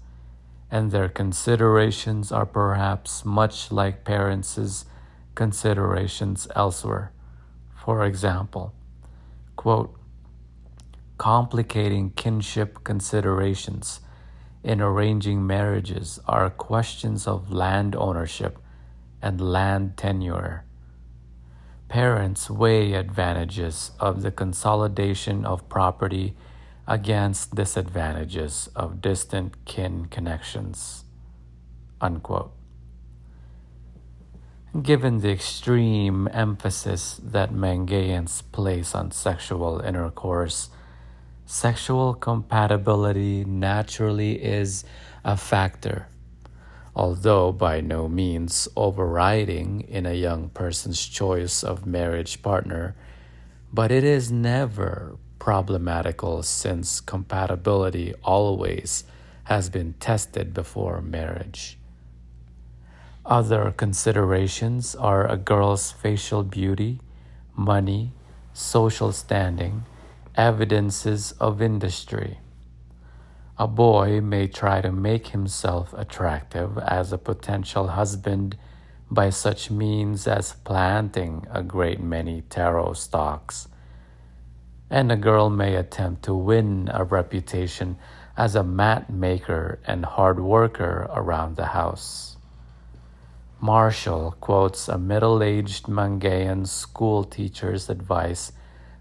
and 0.73 0.91
their 0.91 1.07
considerations 1.07 2.31
are 2.31 2.47
perhaps 2.47 3.23
much 3.23 3.71
like 3.71 4.03
parents' 4.03 4.85
considerations 5.35 6.47
elsewhere 6.55 7.11
For 7.85 8.05
example, 8.05 8.73
quote, 9.57 9.93
complicating 11.17 12.11
kinship 12.11 12.83
considerations 12.85 13.99
in 14.63 14.79
arranging 14.79 15.45
marriages 15.45 16.19
are 16.25 16.49
questions 16.49 17.27
of 17.27 17.51
land 17.51 17.93
ownership 17.95 18.57
and 19.21 19.41
land 19.41 19.97
tenure. 19.97 20.63
Parents 21.89 22.49
weigh 22.49 22.93
advantages 22.93 23.91
of 23.99 24.21
the 24.21 24.31
consolidation 24.31 25.45
of 25.45 25.67
property 25.67 26.37
against 26.87 27.55
disadvantages 27.55 28.69
of 28.75 29.01
distant 29.01 29.65
kin 29.65 30.05
connections. 30.05 31.03
Unquote. 32.01 32.51
Given 34.81 35.19
the 35.19 35.29
extreme 35.29 36.27
emphasis 36.33 37.19
that 37.23 37.51
Mangaians 37.51 38.41
place 38.51 38.95
on 38.95 39.11
sexual 39.11 39.79
intercourse, 39.79 40.69
sexual 41.45 42.15
compatibility 42.15 43.45
naturally 43.45 44.43
is 44.43 44.83
a 45.23 45.37
factor, 45.37 46.07
although 46.95 47.51
by 47.51 47.81
no 47.81 48.09
means 48.09 48.67
overriding 48.75 49.81
in 49.81 50.07
a 50.07 50.13
young 50.13 50.49
person's 50.49 51.05
choice 51.05 51.63
of 51.63 51.85
marriage 51.85 52.41
partner, 52.41 52.95
but 53.71 53.91
it 53.91 54.03
is 54.03 54.31
never 54.31 55.15
problematical 55.43 56.41
since 56.41 57.01
compatibility 57.01 58.13
always 58.23 59.03
has 59.43 59.69
been 59.69 59.93
tested 59.99 60.53
before 60.53 61.01
marriage. 61.01 61.77
Other 63.25 63.73
considerations 63.75 64.95
are 64.95 65.29
a 65.29 65.35
girl's 65.35 65.91
facial 65.91 66.43
beauty, 66.43 67.01
money, 67.57 68.13
social 68.53 69.11
standing, 69.11 69.83
evidences 70.35 71.33
of 71.41 71.61
industry. 71.61 72.39
A 73.57 73.67
boy 73.67 74.21
may 74.21 74.47
try 74.47 74.79
to 74.79 74.93
make 74.93 75.27
himself 75.27 75.93
attractive 75.93 76.77
as 76.77 77.11
a 77.11 77.17
potential 77.17 77.89
husband 77.89 78.55
by 79.11 79.29
such 79.29 79.69
means 79.69 80.25
as 80.25 80.53
planting 80.63 81.45
a 81.51 81.61
great 81.61 81.99
many 81.99 82.43
taro 82.43 82.93
stocks 82.93 83.67
and 84.93 85.11
a 85.11 85.15
girl 85.15 85.49
may 85.49 85.73
attempt 85.75 86.21
to 86.21 86.35
win 86.35 86.87
a 86.93 87.03
reputation 87.03 87.97
as 88.37 88.53
a 88.53 88.63
mat 88.63 89.09
maker 89.09 89.79
and 89.87 90.05
hard 90.05 90.39
worker 90.39 91.09
around 91.15 91.55
the 91.55 91.65
house. 91.65 92.37
Marshall 93.59 94.35
quotes 94.39 94.87
a 94.87 94.99
middle 94.99 95.41
aged 95.41 95.87
Mangaian 95.87 96.67
school 96.67 97.23
teacher's 97.23 97.89
advice 97.89 98.51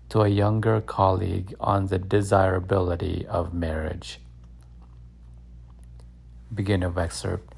to 0.09 0.23
a 0.23 0.29
younger 0.29 0.81
colleague 0.81 1.55
on 1.61 1.89
the 1.89 1.99
desirability 1.99 3.27
of 3.29 3.53
marriage. 3.53 4.19
Begin 6.55 6.83
of 6.83 6.97
excerpt. 6.97 7.55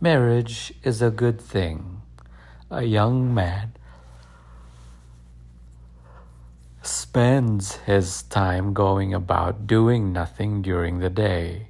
Marriage 0.00 0.72
is 0.84 1.02
a 1.02 1.10
good 1.10 1.40
thing. 1.40 2.02
A 2.70 2.84
young 2.84 3.34
man 3.34 3.72
spends 7.16 7.76
his 7.86 8.24
time 8.24 8.74
going 8.74 9.14
about 9.14 9.66
doing 9.66 10.12
nothing 10.12 10.60
during 10.60 10.98
the 10.98 11.08
day. 11.08 11.66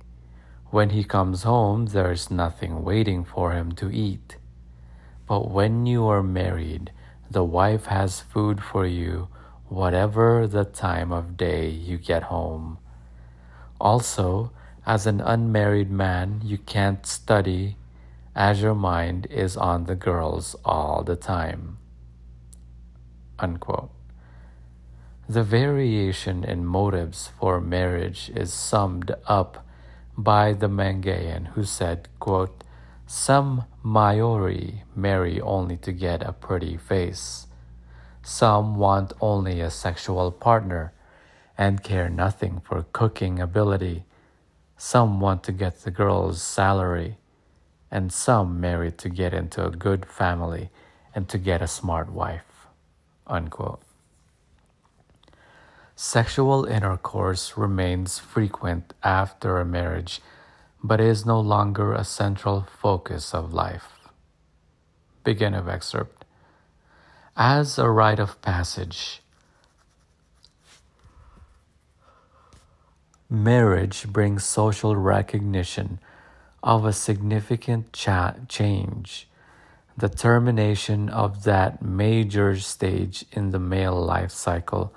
When 0.72 0.90
he 0.90 1.04
comes 1.04 1.44
home, 1.44 1.86
there's 1.86 2.32
nothing 2.32 2.82
waiting 2.82 3.24
for 3.24 3.52
him 3.52 3.70
to 3.76 3.88
eat. 3.88 4.38
But 5.24 5.48
when 5.48 5.86
you 5.86 6.04
are 6.08 6.20
married, 6.20 6.90
the 7.30 7.44
wife 7.44 7.86
has 7.86 8.18
food 8.18 8.60
for 8.60 8.84
you, 8.84 9.28
whatever 9.68 10.48
the 10.48 10.64
time 10.64 11.12
of 11.12 11.36
day 11.36 11.68
you 11.68 11.96
get 11.96 12.24
home. 12.24 12.78
Also, 13.80 14.50
as 14.84 15.06
an 15.06 15.20
unmarried 15.20 15.92
man, 15.92 16.40
you 16.42 16.58
can't 16.58 17.06
study, 17.06 17.76
as 18.34 18.62
your 18.62 18.74
mind 18.74 19.28
is 19.30 19.56
on 19.56 19.84
the 19.84 19.94
girls 19.94 20.56
all 20.64 21.04
the 21.04 21.14
time. 21.14 21.78
Unquote. 23.38 23.95
The 25.28 25.42
variation 25.42 26.44
in 26.44 26.64
motives 26.64 27.32
for 27.40 27.60
marriage 27.60 28.30
is 28.36 28.52
summed 28.52 29.12
up 29.26 29.66
by 30.16 30.52
the 30.52 30.68
Mangaian 30.68 31.48
who 31.48 31.64
said, 31.64 32.08
quote, 32.20 32.62
Some 33.08 33.64
Maori 33.82 34.84
marry 34.94 35.40
only 35.40 35.78
to 35.78 35.90
get 35.90 36.22
a 36.22 36.32
pretty 36.32 36.76
face. 36.76 37.48
Some 38.22 38.76
want 38.76 39.14
only 39.20 39.60
a 39.60 39.68
sexual 39.68 40.30
partner 40.30 40.92
and 41.58 41.82
care 41.82 42.08
nothing 42.08 42.60
for 42.60 42.86
cooking 42.92 43.40
ability. 43.40 44.04
Some 44.76 45.18
want 45.18 45.42
to 45.44 45.52
get 45.52 45.80
the 45.80 45.90
girl's 45.90 46.40
salary. 46.40 47.18
And 47.90 48.12
some 48.12 48.60
marry 48.60 48.92
to 48.92 49.08
get 49.08 49.34
into 49.34 49.66
a 49.66 49.72
good 49.72 50.06
family 50.06 50.70
and 51.16 51.28
to 51.30 51.38
get 51.38 51.62
a 51.62 51.66
smart 51.66 52.12
wife. 52.12 52.68
Unquote. 53.26 53.85
Sexual 55.98 56.66
intercourse 56.66 57.56
remains 57.56 58.18
frequent 58.18 58.92
after 59.02 59.58
a 59.58 59.64
marriage, 59.64 60.20
but 60.84 61.00
is 61.00 61.24
no 61.24 61.40
longer 61.40 61.94
a 61.94 62.04
central 62.04 62.66
focus 62.78 63.32
of 63.32 63.54
life. 63.54 63.92
Begin 65.24 65.54
of 65.54 65.70
excerpt. 65.70 66.26
As 67.34 67.78
a 67.78 67.88
rite 67.88 68.18
of 68.18 68.38
passage, 68.42 69.22
marriage 73.30 74.06
brings 74.06 74.44
social 74.44 74.96
recognition 74.96 75.98
of 76.62 76.84
a 76.84 76.92
significant 76.92 77.94
cha- 77.94 78.34
change, 78.48 79.28
the 79.96 80.10
termination 80.10 81.08
of 81.08 81.44
that 81.44 81.80
major 81.80 82.58
stage 82.58 83.24
in 83.32 83.50
the 83.50 83.58
male 83.58 83.98
life 83.98 84.30
cycle 84.30 84.92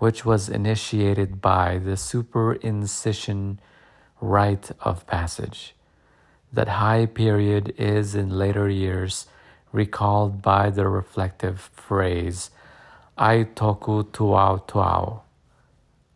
which 0.00 0.24
was 0.24 0.48
initiated 0.48 1.42
by 1.42 1.76
the 1.76 1.90
superincision 1.90 3.58
rite 4.18 4.70
of 4.80 5.06
passage. 5.06 5.74
That 6.50 6.68
high 6.68 7.04
period 7.04 7.74
is 7.76 8.14
in 8.14 8.30
later 8.30 8.68
years 8.70 9.26
recalled 9.72 10.40
by 10.40 10.70
the 10.70 10.88
reflective 10.88 11.70
phrase, 11.74 12.50
I 13.18 13.44
toku 13.54 14.04
tuau 14.04 14.66
tuau, 14.66 15.20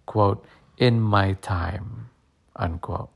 quote, 0.06 0.42
in 0.78 0.98
my 1.02 1.34
time, 1.34 2.08
unquote, 2.56 3.10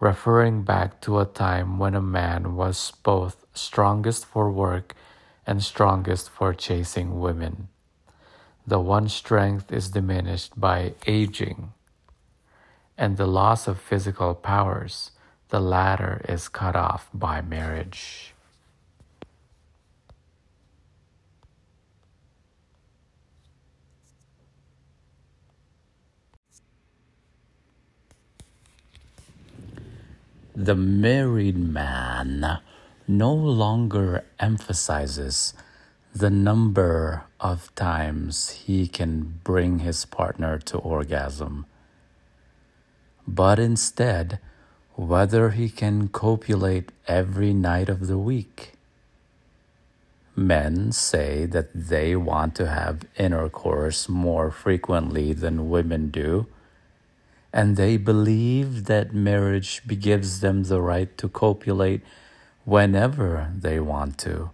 referring 0.00 0.64
back 0.64 1.00
to 1.00 1.18
a 1.18 1.24
time 1.24 1.78
when 1.78 1.94
a 1.94 2.02
man 2.02 2.56
was 2.56 2.92
both 3.02 3.46
strongest 3.54 4.26
for 4.26 4.50
work 4.50 4.94
and 5.46 5.62
strongest 5.62 6.28
for 6.28 6.52
chasing 6.52 7.18
women 7.20 7.68
the 8.70 8.78
one 8.78 9.08
strength 9.08 9.72
is 9.72 9.90
diminished 9.90 10.52
by 10.58 10.94
aging 11.04 11.72
and 12.96 13.16
the 13.16 13.26
loss 13.26 13.66
of 13.66 13.80
physical 13.80 14.32
powers, 14.32 15.10
the 15.48 15.58
latter 15.58 16.24
is 16.28 16.48
cut 16.48 16.76
off 16.76 17.08
by 17.12 17.40
marriage. 17.40 18.32
The 30.54 30.76
married 30.76 31.58
man 31.58 32.60
no 33.08 33.34
longer 33.34 34.24
emphasizes 34.38 35.54
the 36.14 36.30
number 36.30 37.24
of 37.40 37.74
times 37.74 38.50
he 38.66 38.86
can 38.86 39.40
bring 39.42 39.78
his 39.80 40.04
partner 40.04 40.58
to 40.58 40.76
orgasm, 40.78 41.66
but 43.26 43.58
instead 43.58 44.38
whether 44.94 45.50
he 45.50 45.70
can 45.70 46.08
copulate 46.08 46.92
every 47.08 47.54
night 47.54 47.88
of 47.88 48.06
the 48.06 48.18
week. 48.18 48.74
Men 50.36 50.92
say 50.92 51.46
that 51.46 51.70
they 51.74 52.14
want 52.14 52.54
to 52.56 52.66
have 52.68 53.06
intercourse 53.16 54.08
more 54.08 54.50
frequently 54.50 55.32
than 55.32 55.70
women 55.70 56.10
do, 56.10 56.46
and 57.52 57.76
they 57.76 57.96
believe 57.96 58.84
that 58.84 59.14
marriage 59.14 59.82
gives 59.86 60.40
them 60.40 60.64
the 60.64 60.80
right 60.80 61.16
to 61.18 61.28
copulate 61.28 62.02
whenever 62.64 63.50
they 63.56 63.80
want 63.80 64.18
to. 64.18 64.50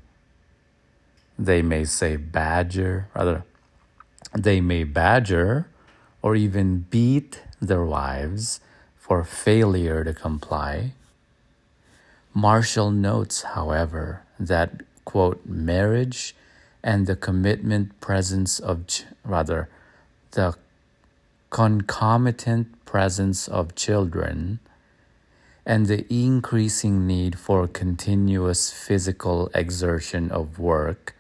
They 1.39 1.63
may 1.63 1.85
say 1.85 2.17
badger, 2.17 3.09
rather, 3.15 3.45
they 4.35 4.61
may 4.61 4.85
badger 4.85 5.69
or 6.23 6.35
even 6.35 6.87
beat 6.91 7.43
their 7.61 7.85
wives 7.85 8.61
for 8.97 9.23
failure 9.23 10.03
to 10.05 10.13
comply. 10.13 10.93
Marshall 12.35 12.91
notes, 12.91 13.43
however, 13.43 14.23
that, 14.39 14.83
quote, 15.05 15.45
marriage 15.47 16.35
and 16.83 17.07
the 17.07 17.17
commitment 17.17 18.01
presence 18.01 18.59
of, 18.59 18.87
ch- 18.87 19.05
rather, 19.25 19.69
the 20.33 20.55
concomitant 21.51 22.85
presence 22.85 23.49
of 23.49 23.75
children 23.75 24.59
and 25.65 25.87
the 25.87 26.07
increasing 26.13 27.07
need 27.07 27.39
for 27.39 27.67
continuous 27.67 28.71
physical 28.71 29.51
exertion 29.55 30.31
of 30.31 30.59
work 30.59 31.16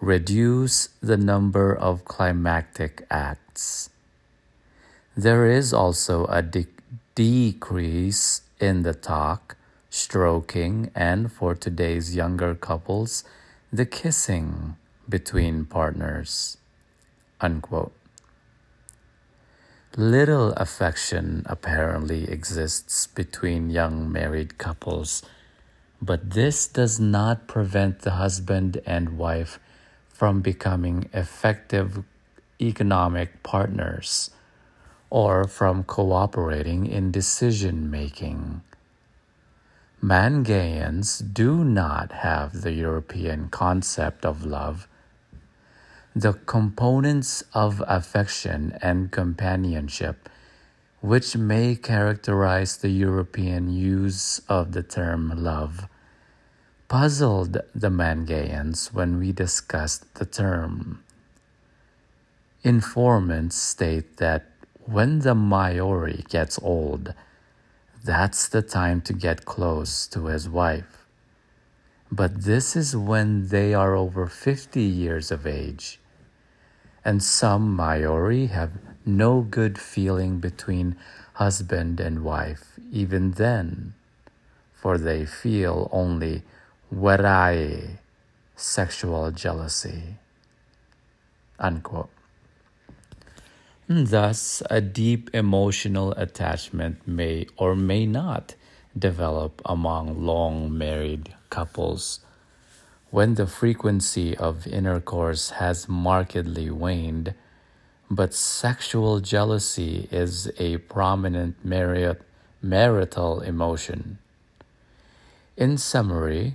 reduce 0.00 0.88
the 1.02 1.16
number 1.16 1.76
of 1.76 2.06
climactic 2.06 3.06
acts. 3.10 3.90
There 5.14 5.44
is 5.44 5.74
also 5.74 6.24
a 6.26 6.40
de- 6.40 6.66
decrease 7.14 8.40
in 8.58 8.82
the 8.82 8.94
talk, 8.94 9.56
stroking, 9.90 10.90
and 10.94 11.30
for 11.30 11.54
today's 11.54 12.16
younger 12.16 12.54
couples, 12.54 13.24
the 13.70 13.84
kissing 13.84 14.76
between 15.06 15.66
partners. 15.66 16.56
Unquote. 17.40 17.92
Little 19.96 20.52
affection 20.52 21.42
apparently 21.44 22.24
exists 22.24 23.06
between 23.06 23.68
young 23.68 24.10
married 24.10 24.56
couples, 24.56 25.22
but 26.00 26.30
this 26.30 26.66
does 26.66 26.98
not 26.98 27.46
prevent 27.46 28.00
the 28.00 28.12
husband 28.12 28.80
and 28.86 29.18
wife 29.18 29.58
from 30.20 30.42
becoming 30.42 31.08
effective 31.14 32.04
economic 32.60 33.42
partners 33.42 34.28
or 35.08 35.44
from 35.48 35.82
cooperating 35.82 36.84
in 36.84 37.10
decision 37.10 37.90
making. 37.90 38.60
Mangaians 40.04 41.22
do 41.32 41.64
not 41.64 42.12
have 42.12 42.60
the 42.60 42.72
European 42.72 43.48
concept 43.48 44.26
of 44.26 44.44
love 44.44 44.86
the 46.14 46.34
components 46.44 47.42
of 47.54 47.82
affection 47.86 48.76
and 48.82 49.10
companionship, 49.10 50.28
which 51.00 51.34
may 51.34 51.74
characterize 51.74 52.76
the 52.76 52.90
European 52.90 53.72
use 53.72 54.42
of 54.50 54.72
the 54.72 54.82
term 54.82 55.32
love, 55.42 55.88
puzzled 56.90 57.56
the 57.72 57.88
Mangaians 57.88 58.92
when 58.92 59.16
we 59.20 59.30
discussed 59.30 60.12
the 60.16 60.26
term. 60.26 61.04
Informants 62.64 63.54
state 63.54 64.16
that 64.16 64.50
when 64.86 65.20
the 65.20 65.36
Maori 65.36 66.24
gets 66.28 66.58
old, 66.60 67.14
that's 68.02 68.48
the 68.48 68.60
time 68.60 69.00
to 69.02 69.12
get 69.12 69.44
close 69.44 70.08
to 70.08 70.26
his 70.26 70.48
wife. 70.48 71.06
But 72.10 72.42
this 72.42 72.74
is 72.74 72.96
when 72.96 73.48
they 73.48 73.72
are 73.72 73.94
over 73.94 74.26
50 74.26 74.82
years 74.82 75.30
of 75.30 75.46
age 75.46 76.00
and 77.04 77.22
some 77.22 77.76
Maori 77.76 78.46
have 78.46 78.72
no 79.06 79.42
good 79.42 79.78
feeling 79.78 80.40
between 80.40 80.96
husband 81.34 82.00
and 82.00 82.24
wife 82.24 82.80
even 82.90 83.30
then, 83.30 83.94
for 84.72 84.98
they 84.98 85.24
feel 85.24 85.88
only 85.92 86.42
warae, 86.92 87.98
sexual 88.56 89.30
jealousy. 89.30 90.16
Unquote. 91.58 92.10
Thus, 93.88 94.62
a 94.70 94.80
deep 94.80 95.30
emotional 95.32 96.12
attachment 96.12 97.06
may 97.06 97.46
or 97.56 97.74
may 97.76 98.06
not 98.06 98.54
develop 98.98 99.62
among 99.64 100.24
long 100.24 100.76
married 100.76 101.34
couples 101.48 102.20
when 103.10 103.34
the 103.34 103.46
frequency 103.46 104.36
of 104.36 104.66
intercourse 104.66 105.50
has 105.50 105.88
markedly 105.88 106.70
waned, 106.70 107.34
but 108.10 108.34
sexual 108.34 109.20
jealousy 109.20 110.08
is 110.10 110.50
a 110.58 110.78
prominent 110.78 111.56
marital 111.64 113.40
emotion. 113.40 114.18
In 115.56 115.76
summary, 115.76 116.54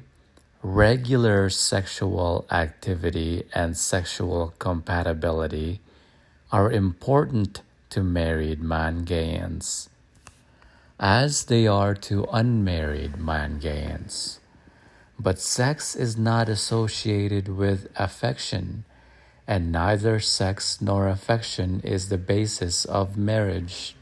regular 0.65 1.47
sexual 1.47 2.43
activity 2.49 3.43
and 3.53 3.77
sexual 3.77 4.51
compatibility 4.57 5.79
are 6.51 6.71
important 6.71 7.61
to 7.91 8.01
married 8.01 8.59
Mangaians, 8.59 9.89
as 10.99 11.45
they 11.45 11.67
are 11.67 11.93
to 11.93 12.25
unmarried 12.33 13.13
Mangaians. 13.13 14.39
But 15.19 15.39
sex 15.39 15.95
is 15.95 16.17
not 16.17 16.49
associated 16.49 17.47
with 17.47 17.87
affection, 17.95 18.85
and 19.47 19.71
neither 19.71 20.19
sex 20.19 20.81
nor 20.81 21.07
affection 21.07 21.79
is 21.81 22.09
the 22.09 22.17
basis 22.17 22.85
of 22.85 23.15
marriage. 23.17 23.94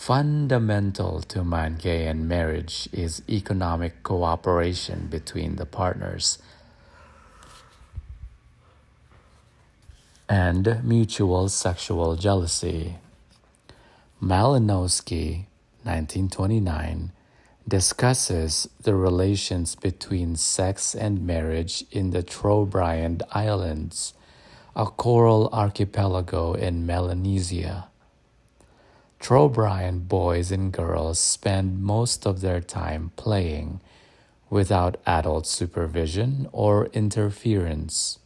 Fundamental 0.00 1.20
to 1.28 1.40
Mangaian 1.40 2.20
marriage 2.20 2.88
is 2.90 3.22
economic 3.28 4.02
cooperation 4.02 5.08
between 5.08 5.56
the 5.56 5.66
partners 5.66 6.38
and 10.26 10.82
mutual 10.82 11.50
sexual 11.50 12.16
jealousy. 12.16 12.96
Malinowski, 14.22 15.44
1929, 15.84 17.12
discusses 17.68 18.70
the 18.80 18.94
relations 18.94 19.74
between 19.74 20.34
sex 20.34 20.94
and 20.94 21.26
marriage 21.26 21.84
in 21.90 22.12
the 22.12 22.22
Trobriand 22.22 23.20
Islands, 23.32 24.14
a 24.74 24.86
coral 24.86 25.50
archipelago 25.52 26.54
in 26.54 26.86
Melanesia. 26.86 27.89
Trobriand 29.20 30.08
boys 30.08 30.50
and 30.50 30.72
girls 30.72 31.18
spend 31.18 31.82
most 31.82 32.26
of 32.26 32.40
their 32.40 32.60
time 32.60 33.12
playing 33.16 33.80
without 34.48 34.96
adult 35.06 35.46
supervision 35.46 36.48
or 36.52 36.86
interference 36.86 38.18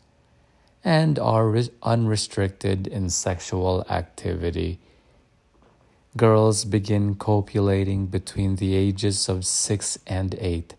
and 0.82 1.18
are 1.18 1.54
unrestricted 1.82 2.86
in 2.86 3.10
sexual 3.10 3.84
activity 3.90 4.78
Girls 6.16 6.64
begin 6.64 7.16
copulating 7.16 8.06
between 8.06 8.54
the 8.54 8.76
ages 8.76 9.28
of 9.28 9.44
6 9.44 9.98
and 10.06 10.36
8, 10.38 10.74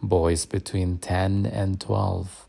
boys 0.00 0.46
between 0.46 0.98
10 0.98 1.46
and 1.46 1.80
12. 1.80 2.46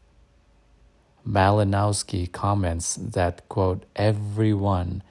Malinowski 1.27 2.31
comments 2.31 2.93
that, 2.93 3.49
quote, 3.49 3.85
everyone 3.95 5.01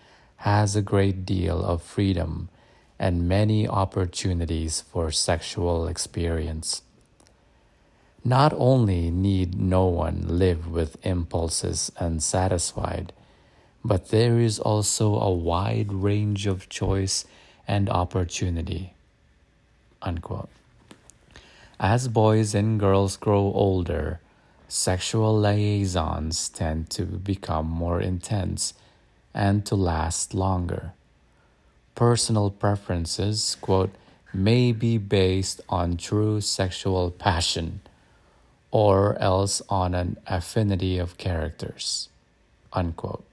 has 0.42 0.74
a 0.74 0.82
great 0.82 1.24
deal 1.24 1.64
of 1.64 1.80
freedom 1.80 2.48
and 2.98 3.28
many 3.28 3.68
opportunities 3.68 4.80
for 4.80 5.08
sexual 5.08 5.86
experience. 5.86 6.82
Not 8.24 8.52
only 8.56 9.08
need 9.08 9.56
no 9.56 9.86
one 9.86 10.24
live 10.26 10.66
with 10.66 10.96
impulses 11.06 11.92
unsatisfied, 11.96 13.12
but 13.84 14.08
there 14.08 14.40
is 14.40 14.58
also 14.58 15.14
a 15.14 15.30
wide 15.30 15.92
range 15.92 16.48
of 16.48 16.68
choice 16.68 17.24
and 17.68 17.88
opportunity. 17.88 18.94
Unquote. 20.02 20.50
As 21.78 22.08
boys 22.08 22.52
and 22.52 22.80
girls 22.80 23.16
grow 23.16 23.52
older, 23.54 24.18
sexual 24.66 25.38
liaisons 25.38 26.48
tend 26.48 26.90
to 26.90 27.04
become 27.04 27.66
more 27.66 28.00
intense 28.00 28.74
and 29.34 29.64
to 29.66 29.74
last 29.74 30.34
longer. 30.34 30.92
Personal 31.94 32.50
preferences, 32.50 33.56
quote, 33.60 33.94
may 34.32 34.72
be 34.72 34.98
based 34.98 35.60
on 35.68 35.96
true 35.96 36.40
sexual 36.40 37.10
passion 37.10 37.80
or 38.70 39.18
else 39.18 39.60
on 39.68 39.94
an 39.94 40.16
affinity 40.26 40.98
of 40.98 41.18
characters, 41.18 42.08
unquote. 42.72 43.24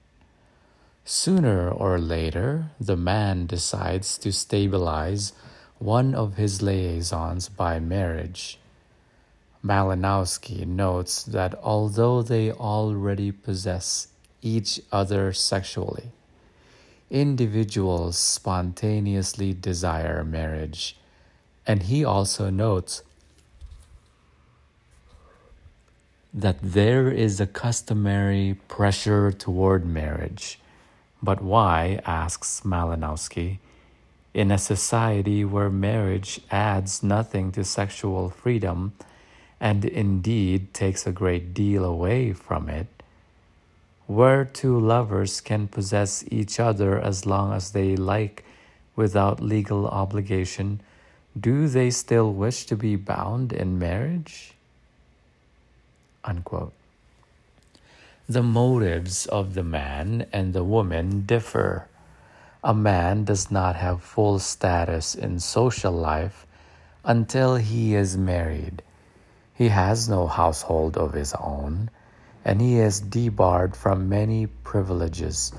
Sooner 1.04 1.70
or 1.70 1.98
later, 1.98 2.70
the 2.78 2.96
man 2.96 3.46
decides 3.46 4.18
to 4.18 4.30
stabilize 4.30 5.32
one 5.78 6.14
of 6.14 6.36
his 6.36 6.60
liaisons 6.60 7.48
by 7.48 7.80
marriage. 7.80 8.58
Malinowski 9.64 10.66
notes 10.66 11.22
that 11.24 11.54
although 11.62 12.22
they 12.22 12.52
already 12.52 13.32
possess 13.32 14.08
each 14.42 14.80
other 14.90 15.32
sexually, 15.32 16.10
individuals 17.10 18.18
spontaneously 18.18 19.52
desire 19.52 20.24
marriage. 20.24 20.96
And 21.66 21.84
he 21.84 22.04
also 22.04 22.50
notes 22.50 23.02
that 26.32 26.58
there 26.62 27.10
is 27.10 27.40
a 27.40 27.46
customary 27.46 28.58
pressure 28.68 29.32
toward 29.32 29.84
marriage 29.84 30.60
but 31.22 31.42
why, 31.42 32.00
asks 32.06 32.62
Malinowski, 32.64 33.58
in 34.32 34.50
a 34.50 34.58
society 34.58 35.44
where 35.44 35.70
marriage 35.70 36.40
adds 36.50 37.02
nothing 37.02 37.52
to 37.52 37.64
sexual 37.64 38.30
freedom 38.30 38.92
and 39.58 39.84
indeed 39.84 40.72
takes 40.72 41.06
a 41.06 41.12
great 41.12 41.52
deal 41.52 41.84
away 41.84 42.32
from 42.32 42.68
it, 42.68 42.86
where 44.10 44.44
two 44.44 44.76
lovers 44.76 45.40
can 45.40 45.68
possess 45.68 46.24
each 46.32 46.58
other 46.58 46.98
as 47.00 47.26
long 47.26 47.52
as 47.52 47.70
they 47.70 47.94
like 47.94 48.44
without 48.96 49.38
legal 49.38 49.86
obligation, 49.86 50.80
do 51.38 51.68
they 51.68 51.88
still 51.88 52.32
wish 52.32 52.66
to 52.66 52.74
be 52.74 52.96
bound 52.96 53.52
in 53.52 53.78
marriage? 53.78 54.54
Unquote. 56.24 56.72
The 58.28 58.42
motives 58.42 59.26
of 59.26 59.54
the 59.54 59.62
man 59.62 60.26
and 60.32 60.52
the 60.52 60.64
woman 60.64 61.24
differ. 61.24 61.86
A 62.64 62.74
man 62.74 63.22
does 63.22 63.48
not 63.48 63.76
have 63.76 64.02
full 64.02 64.40
status 64.40 65.14
in 65.14 65.38
social 65.38 65.92
life 65.92 66.48
until 67.04 67.54
he 67.54 67.94
is 67.94 68.16
married. 68.16 68.82
He 69.54 69.68
has 69.68 70.08
no 70.08 70.26
household 70.26 70.96
of 70.96 71.12
his 71.12 71.32
own, 71.34 71.90
and 72.44 72.60
he 72.60 72.78
is 72.78 73.00
debarred 73.00 73.76
from 73.76 74.08
many 74.08 74.46
privileges. 74.46 75.52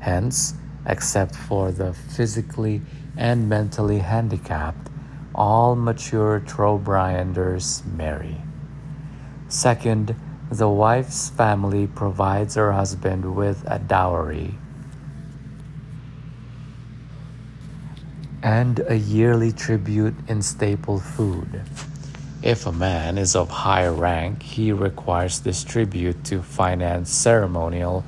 Hence, 0.00 0.54
except 0.86 1.34
for 1.34 1.72
the 1.72 1.92
physically 1.92 2.82
and 3.16 3.48
mentally 3.48 3.98
handicapped, 3.98 4.88
all 5.34 5.74
mature 5.76 6.40
Trobrianders 6.40 7.84
marry. 7.86 8.40
Second, 9.48 10.14
the 10.50 10.68
wife's 10.68 11.30
family 11.30 11.86
provides 11.86 12.54
her 12.54 12.72
husband 12.72 13.34
with 13.34 13.64
a 13.66 13.78
dowry 13.78 14.54
and 18.42 18.80
a 18.86 18.94
yearly 18.94 19.50
tribute 19.50 20.14
in 20.28 20.40
staple 20.40 21.00
food. 21.00 21.62
If 22.46 22.64
a 22.64 22.70
man 22.70 23.18
is 23.18 23.34
of 23.34 23.50
high 23.50 23.88
rank, 23.88 24.44
he 24.44 24.70
requires 24.70 25.40
this 25.40 25.64
tribute 25.64 26.22
to 26.26 26.42
finance 26.42 27.10
ceremonial 27.10 28.04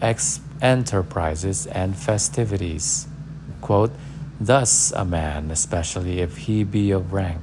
ex- 0.00 0.38
enterprises 0.62 1.66
and 1.66 1.96
festivities. 1.96 3.08
Quote, 3.60 3.90
Thus, 4.40 4.92
a 4.92 5.04
man, 5.04 5.50
especially 5.50 6.20
if 6.20 6.36
he 6.36 6.62
be 6.62 6.92
of 6.92 7.12
rank 7.12 7.40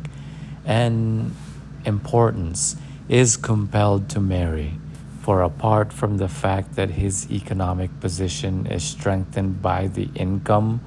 and 0.64 1.36
importance, 1.84 2.78
is 3.10 3.36
compelled 3.36 4.08
to 4.12 4.22
marry, 4.22 4.80
for 5.20 5.42
apart 5.42 5.92
from 5.92 6.16
the 6.16 6.30
fact 6.30 6.78
that 6.78 6.92
his 6.92 7.30
economic 7.30 8.00
position 8.00 8.68
is 8.68 8.86
strengthened 8.86 9.62
by 9.62 9.88
the 9.88 10.10
income 10.16 10.80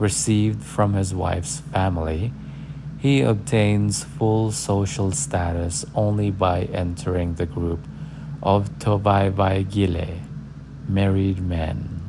received 0.00 0.64
from 0.64 0.94
his 0.94 1.14
wife's 1.14 1.60
family, 1.60 2.32
he 2.98 3.20
obtains 3.20 4.02
full 4.02 4.50
social 4.50 5.12
status 5.12 5.84
only 5.94 6.30
by 6.30 6.62
entering 6.62 7.34
the 7.34 7.46
group 7.46 7.80
of 8.42 8.70
Tovaivai 8.78 10.20
married 10.88 11.38
men. 11.40 12.00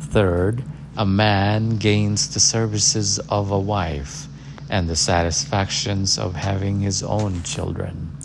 Third, 0.00 0.64
a 0.96 1.06
man 1.06 1.76
gains 1.76 2.32
the 2.32 2.40
services 2.40 3.18
of 3.28 3.50
a 3.50 3.58
wife 3.58 4.26
and 4.68 4.88
the 4.88 4.96
satisfactions 4.96 6.18
of 6.18 6.34
having 6.34 6.80
his 6.80 7.02
own 7.02 7.42
children, 7.42 8.16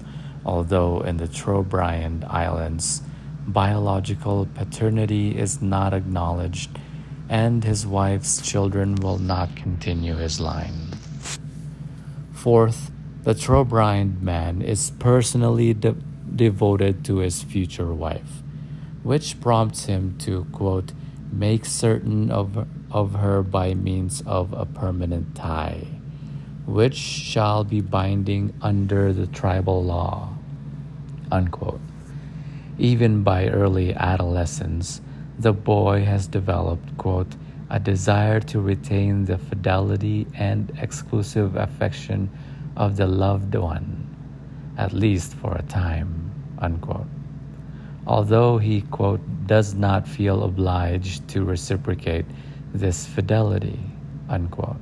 although 0.46 1.02
in 1.02 1.18
the 1.18 1.28
Trobriand 1.28 2.24
Islands, 2.26 3.02
biological 3.48 4.48
paternity 4.56 5.38
is 5.38 5.62
not 5.62 5.94
acknowledged 5.94 6.80
and 7.30 7.64
his 7.64 7.88
wife's 7.88 8.42
children 8.42 8.96
will 8.96 9.18
not 9.18 9.56
continue 9.56 10.16
his 10.16 10.40
line. 10.40 10.85
Fourth, 12.46 12.92
the 13.24 13.34
Trobriand 13.34 14.22
man 14.22 14.62
is 14.62 14.92
personally 15.00 15.74
de- 15.74 15.96
devoted 16.36 17.04
to 17.06 17.18
his 17.18 17.42
future 17.42 17.92
wife, 17.92 18.44
which 19.02 19.42
prompts 19.42 19.86
him 19.86 20.16
to, 20.20 20.46
quote, 20.52 20.92
make 21.32 21.66
certain 21.66 22.30
of, 22.30 22.68
of 22.92 23.16
her 23.16 23.42
by 23.42 23.74
means 23.74 24.22
of 24.28 24.54
a 24.54 24.64
permanent 24.64 25.34
tie, 25.34 25.88
which 26.68 26.94
shall 26.94 27.64
be 27.64 27.82
binding 27.82 28.54
under 28.62 29.12
the 29.12 29.26
tribal 29.26 29.84
law, 29.84 30.30
unquote. 31.32 31.82
Even 32.78 33.24
by 33.24 33.48
early 33.48 33.92
adolescence, 33.96 35.02
the 35.40 35.52
boy 35.52 36.06
has 36.06 36.28
developed, 36.28 36.96
quote, 36.96 37.36
a 37.70 37.80
desire 37.80 38.40
to 38.40 38.60
retain 38.60 39.26
the 39.26 39.38
fidelity 39.38 40.28
and 40.36 40.72
exclusive 40.82 41.56
affection 41.56 42.30
of 42.78 42.98
the 42.98 43.08
loved 43.08 43.56
one, 43.56 44.08
at 44.78 44.94
least 44.94 45.34
for 45.34 45.56
a 45.56 45.64
time, 45.64 46.32
unquote. 46.60 47.08
Although 48.08 48.58
he, 48.58 48.82
quote, 48.82 49.22
does 49.48 49.74
not 49.74 50.08
feel 50.08 50.44
obliged 50.44 51.28
to 51.30 51.44
reciprocate 51.44 52.26
this 52.74 53.06
fidelity, 53.06 53.80
unquote. 54.30 54.78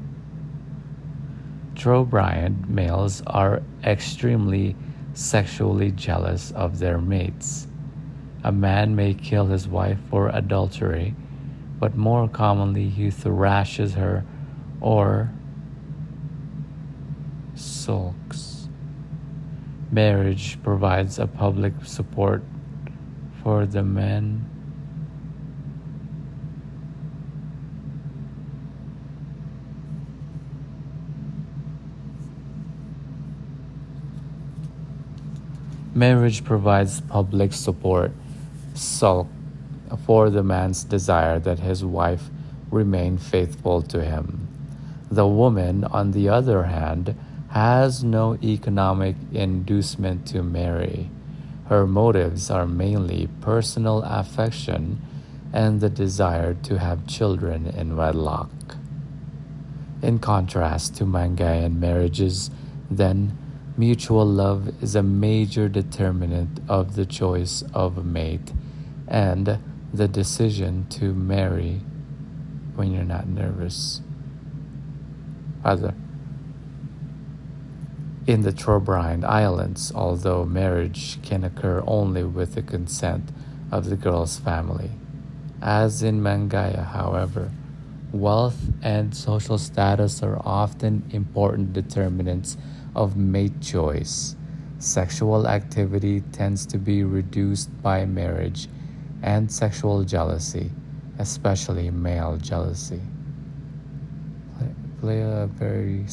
Trobriand 1.76 2.67
males 2.67 3.22
are 3.28 3.62
extremely 3.84 4.76
sexually 5.13 5.91
jealous 5.91 6.52
of 6.52 6.80
their 6.80 7.00
mates 7.00 7.67
a 8.43 8.52
man 8.52 8.96
may 8.96 9.13
kill 9.13 9.46
his 9.46 9.67
wife 9.67 9.98
for 10.10 10.28
adultery, 10.30 11.15
but 11.84 11.98
more 11.98 12.30
commonly 12.30 12.88
he 12.88 13.12
thrashes 13.12 13.96
her 13.96 14.24
or 14.80 15.30
sulks. 17.56 18.69
Marriage 19.91 20.58
provides 20.63 21.19
a 21.19 21.28
public 21.28 21.74
support 21.84 22.41
for 23.43 23.65
the 23.65 23.84
men. 23.84 24.50
Marriage 35.93 36.46
provides 36.46 37.02
public 37.02 37.52
support 37.52 38.13
sulk 38.74 39.28
for 40.06 40.29
the 40.29 40.43
man's 40.43 40.84
desire 40.84 41.39
that 41.39 41.60
his 41.60 41.84
wife 41.84 42.29
remain 42.71 43.17
faithful 43.17 43.82
to 43.82 44.03
him. 44.03 44.47
The 45.12 45.27
woman, 45.27 45.84
on 45.84 46.12
the 46.12 46.29
other 46.29 46.63
hand, 46.63 47.15
has 47.49 48.03
no 48.03 48.36
economic 48.41 49.15
inducement 49.32 50.25
to 50.27 50.41
marry. 50.41 51.10
Her 51.67 51.86
motives 51.86 52.49
are 52.49 52.65
mainly 52.65 53.27
personal 53.41 54.01
affection 54.03 54.99
and 55.53 55.79
the 55.79 55.89
desire 55.89 56.56
to 56.56 56.79
have 56.79 57.06
children 57.06 57.67
in 57.67 57.95
wedlock. 57.95 58.49
In 60.01 60.17
contrast 60.17 60.95
to 60.97 61.06
Mangaian 61.06 61.77
marriages, 61.77 62.49
then, 62.89 63.38
mutual 63.77 64.25
love 64.25 64.84
is 64.84 64.95
a 64.95 65.03
major 65.03 65.69
determinant 65.69 66.60
of 66.67 66.95
the 66.95 67.06
choice 67.06 67.63
of 67.73 67.97
a 67.97 68.03
mate 68.03 68.51
and 69.08 69.60
the 69.93 70.08
decision 70.08 70.88
to 70.89 71.13
marry 71.13 71.82
when 72.75 72.91
you're 72.91 73.03
not 73.03 73.27
nervous. 73.27 74.01
Rather, 75.63 75.93
in 78.25 78.41
the 78.41 78.51
Trobriand 78.51 79.23
Islands, 79.23 79.91
although 79.93 80.45
marriage 80.45 81.21
can 81.21 81.43
occur 81.43 81.84
only 81.86 82.23
with 82.23 82.56
the 82.56 82.63
consent 82.63 83.29
of 83.71 83.89
the 83.89 83.95
girl's 83.95 84.39
family. 84.39 84.89
As 85.62 86.01
in 86.01 86.21
Mangaia, 86.21 86.86
however, 86.86 87.51
wealth 88.12 88.60
and 88.82 89.15
social 89.15 89.58
status 89.58 90.23
are 90.23 90.41
often 90.43 91.03
important 91.12 91.73
determinants 91.73 92.58
of 92.95 93.15
mate 93.15 93.62
choice. 93.62 94.36
Sexual 94.79 95.47
activity 95.47 96.21
tends 96.32 96.65
to 96.65 96.77
be 96.77 97.03
reduced 97.03 97.69
by 97.82 98.06
marriage 98.06 98.67
and 99.23 99.49
sexual 99.51 100.03
jealousy, 100.03 100.69
especially 101.17 101.89
male 101.89 102.38
jealousy, 102.38 103.01
play, 104.57 104.69
play 104.99 105.21
a 105.21 105.47
very 105.47 106.05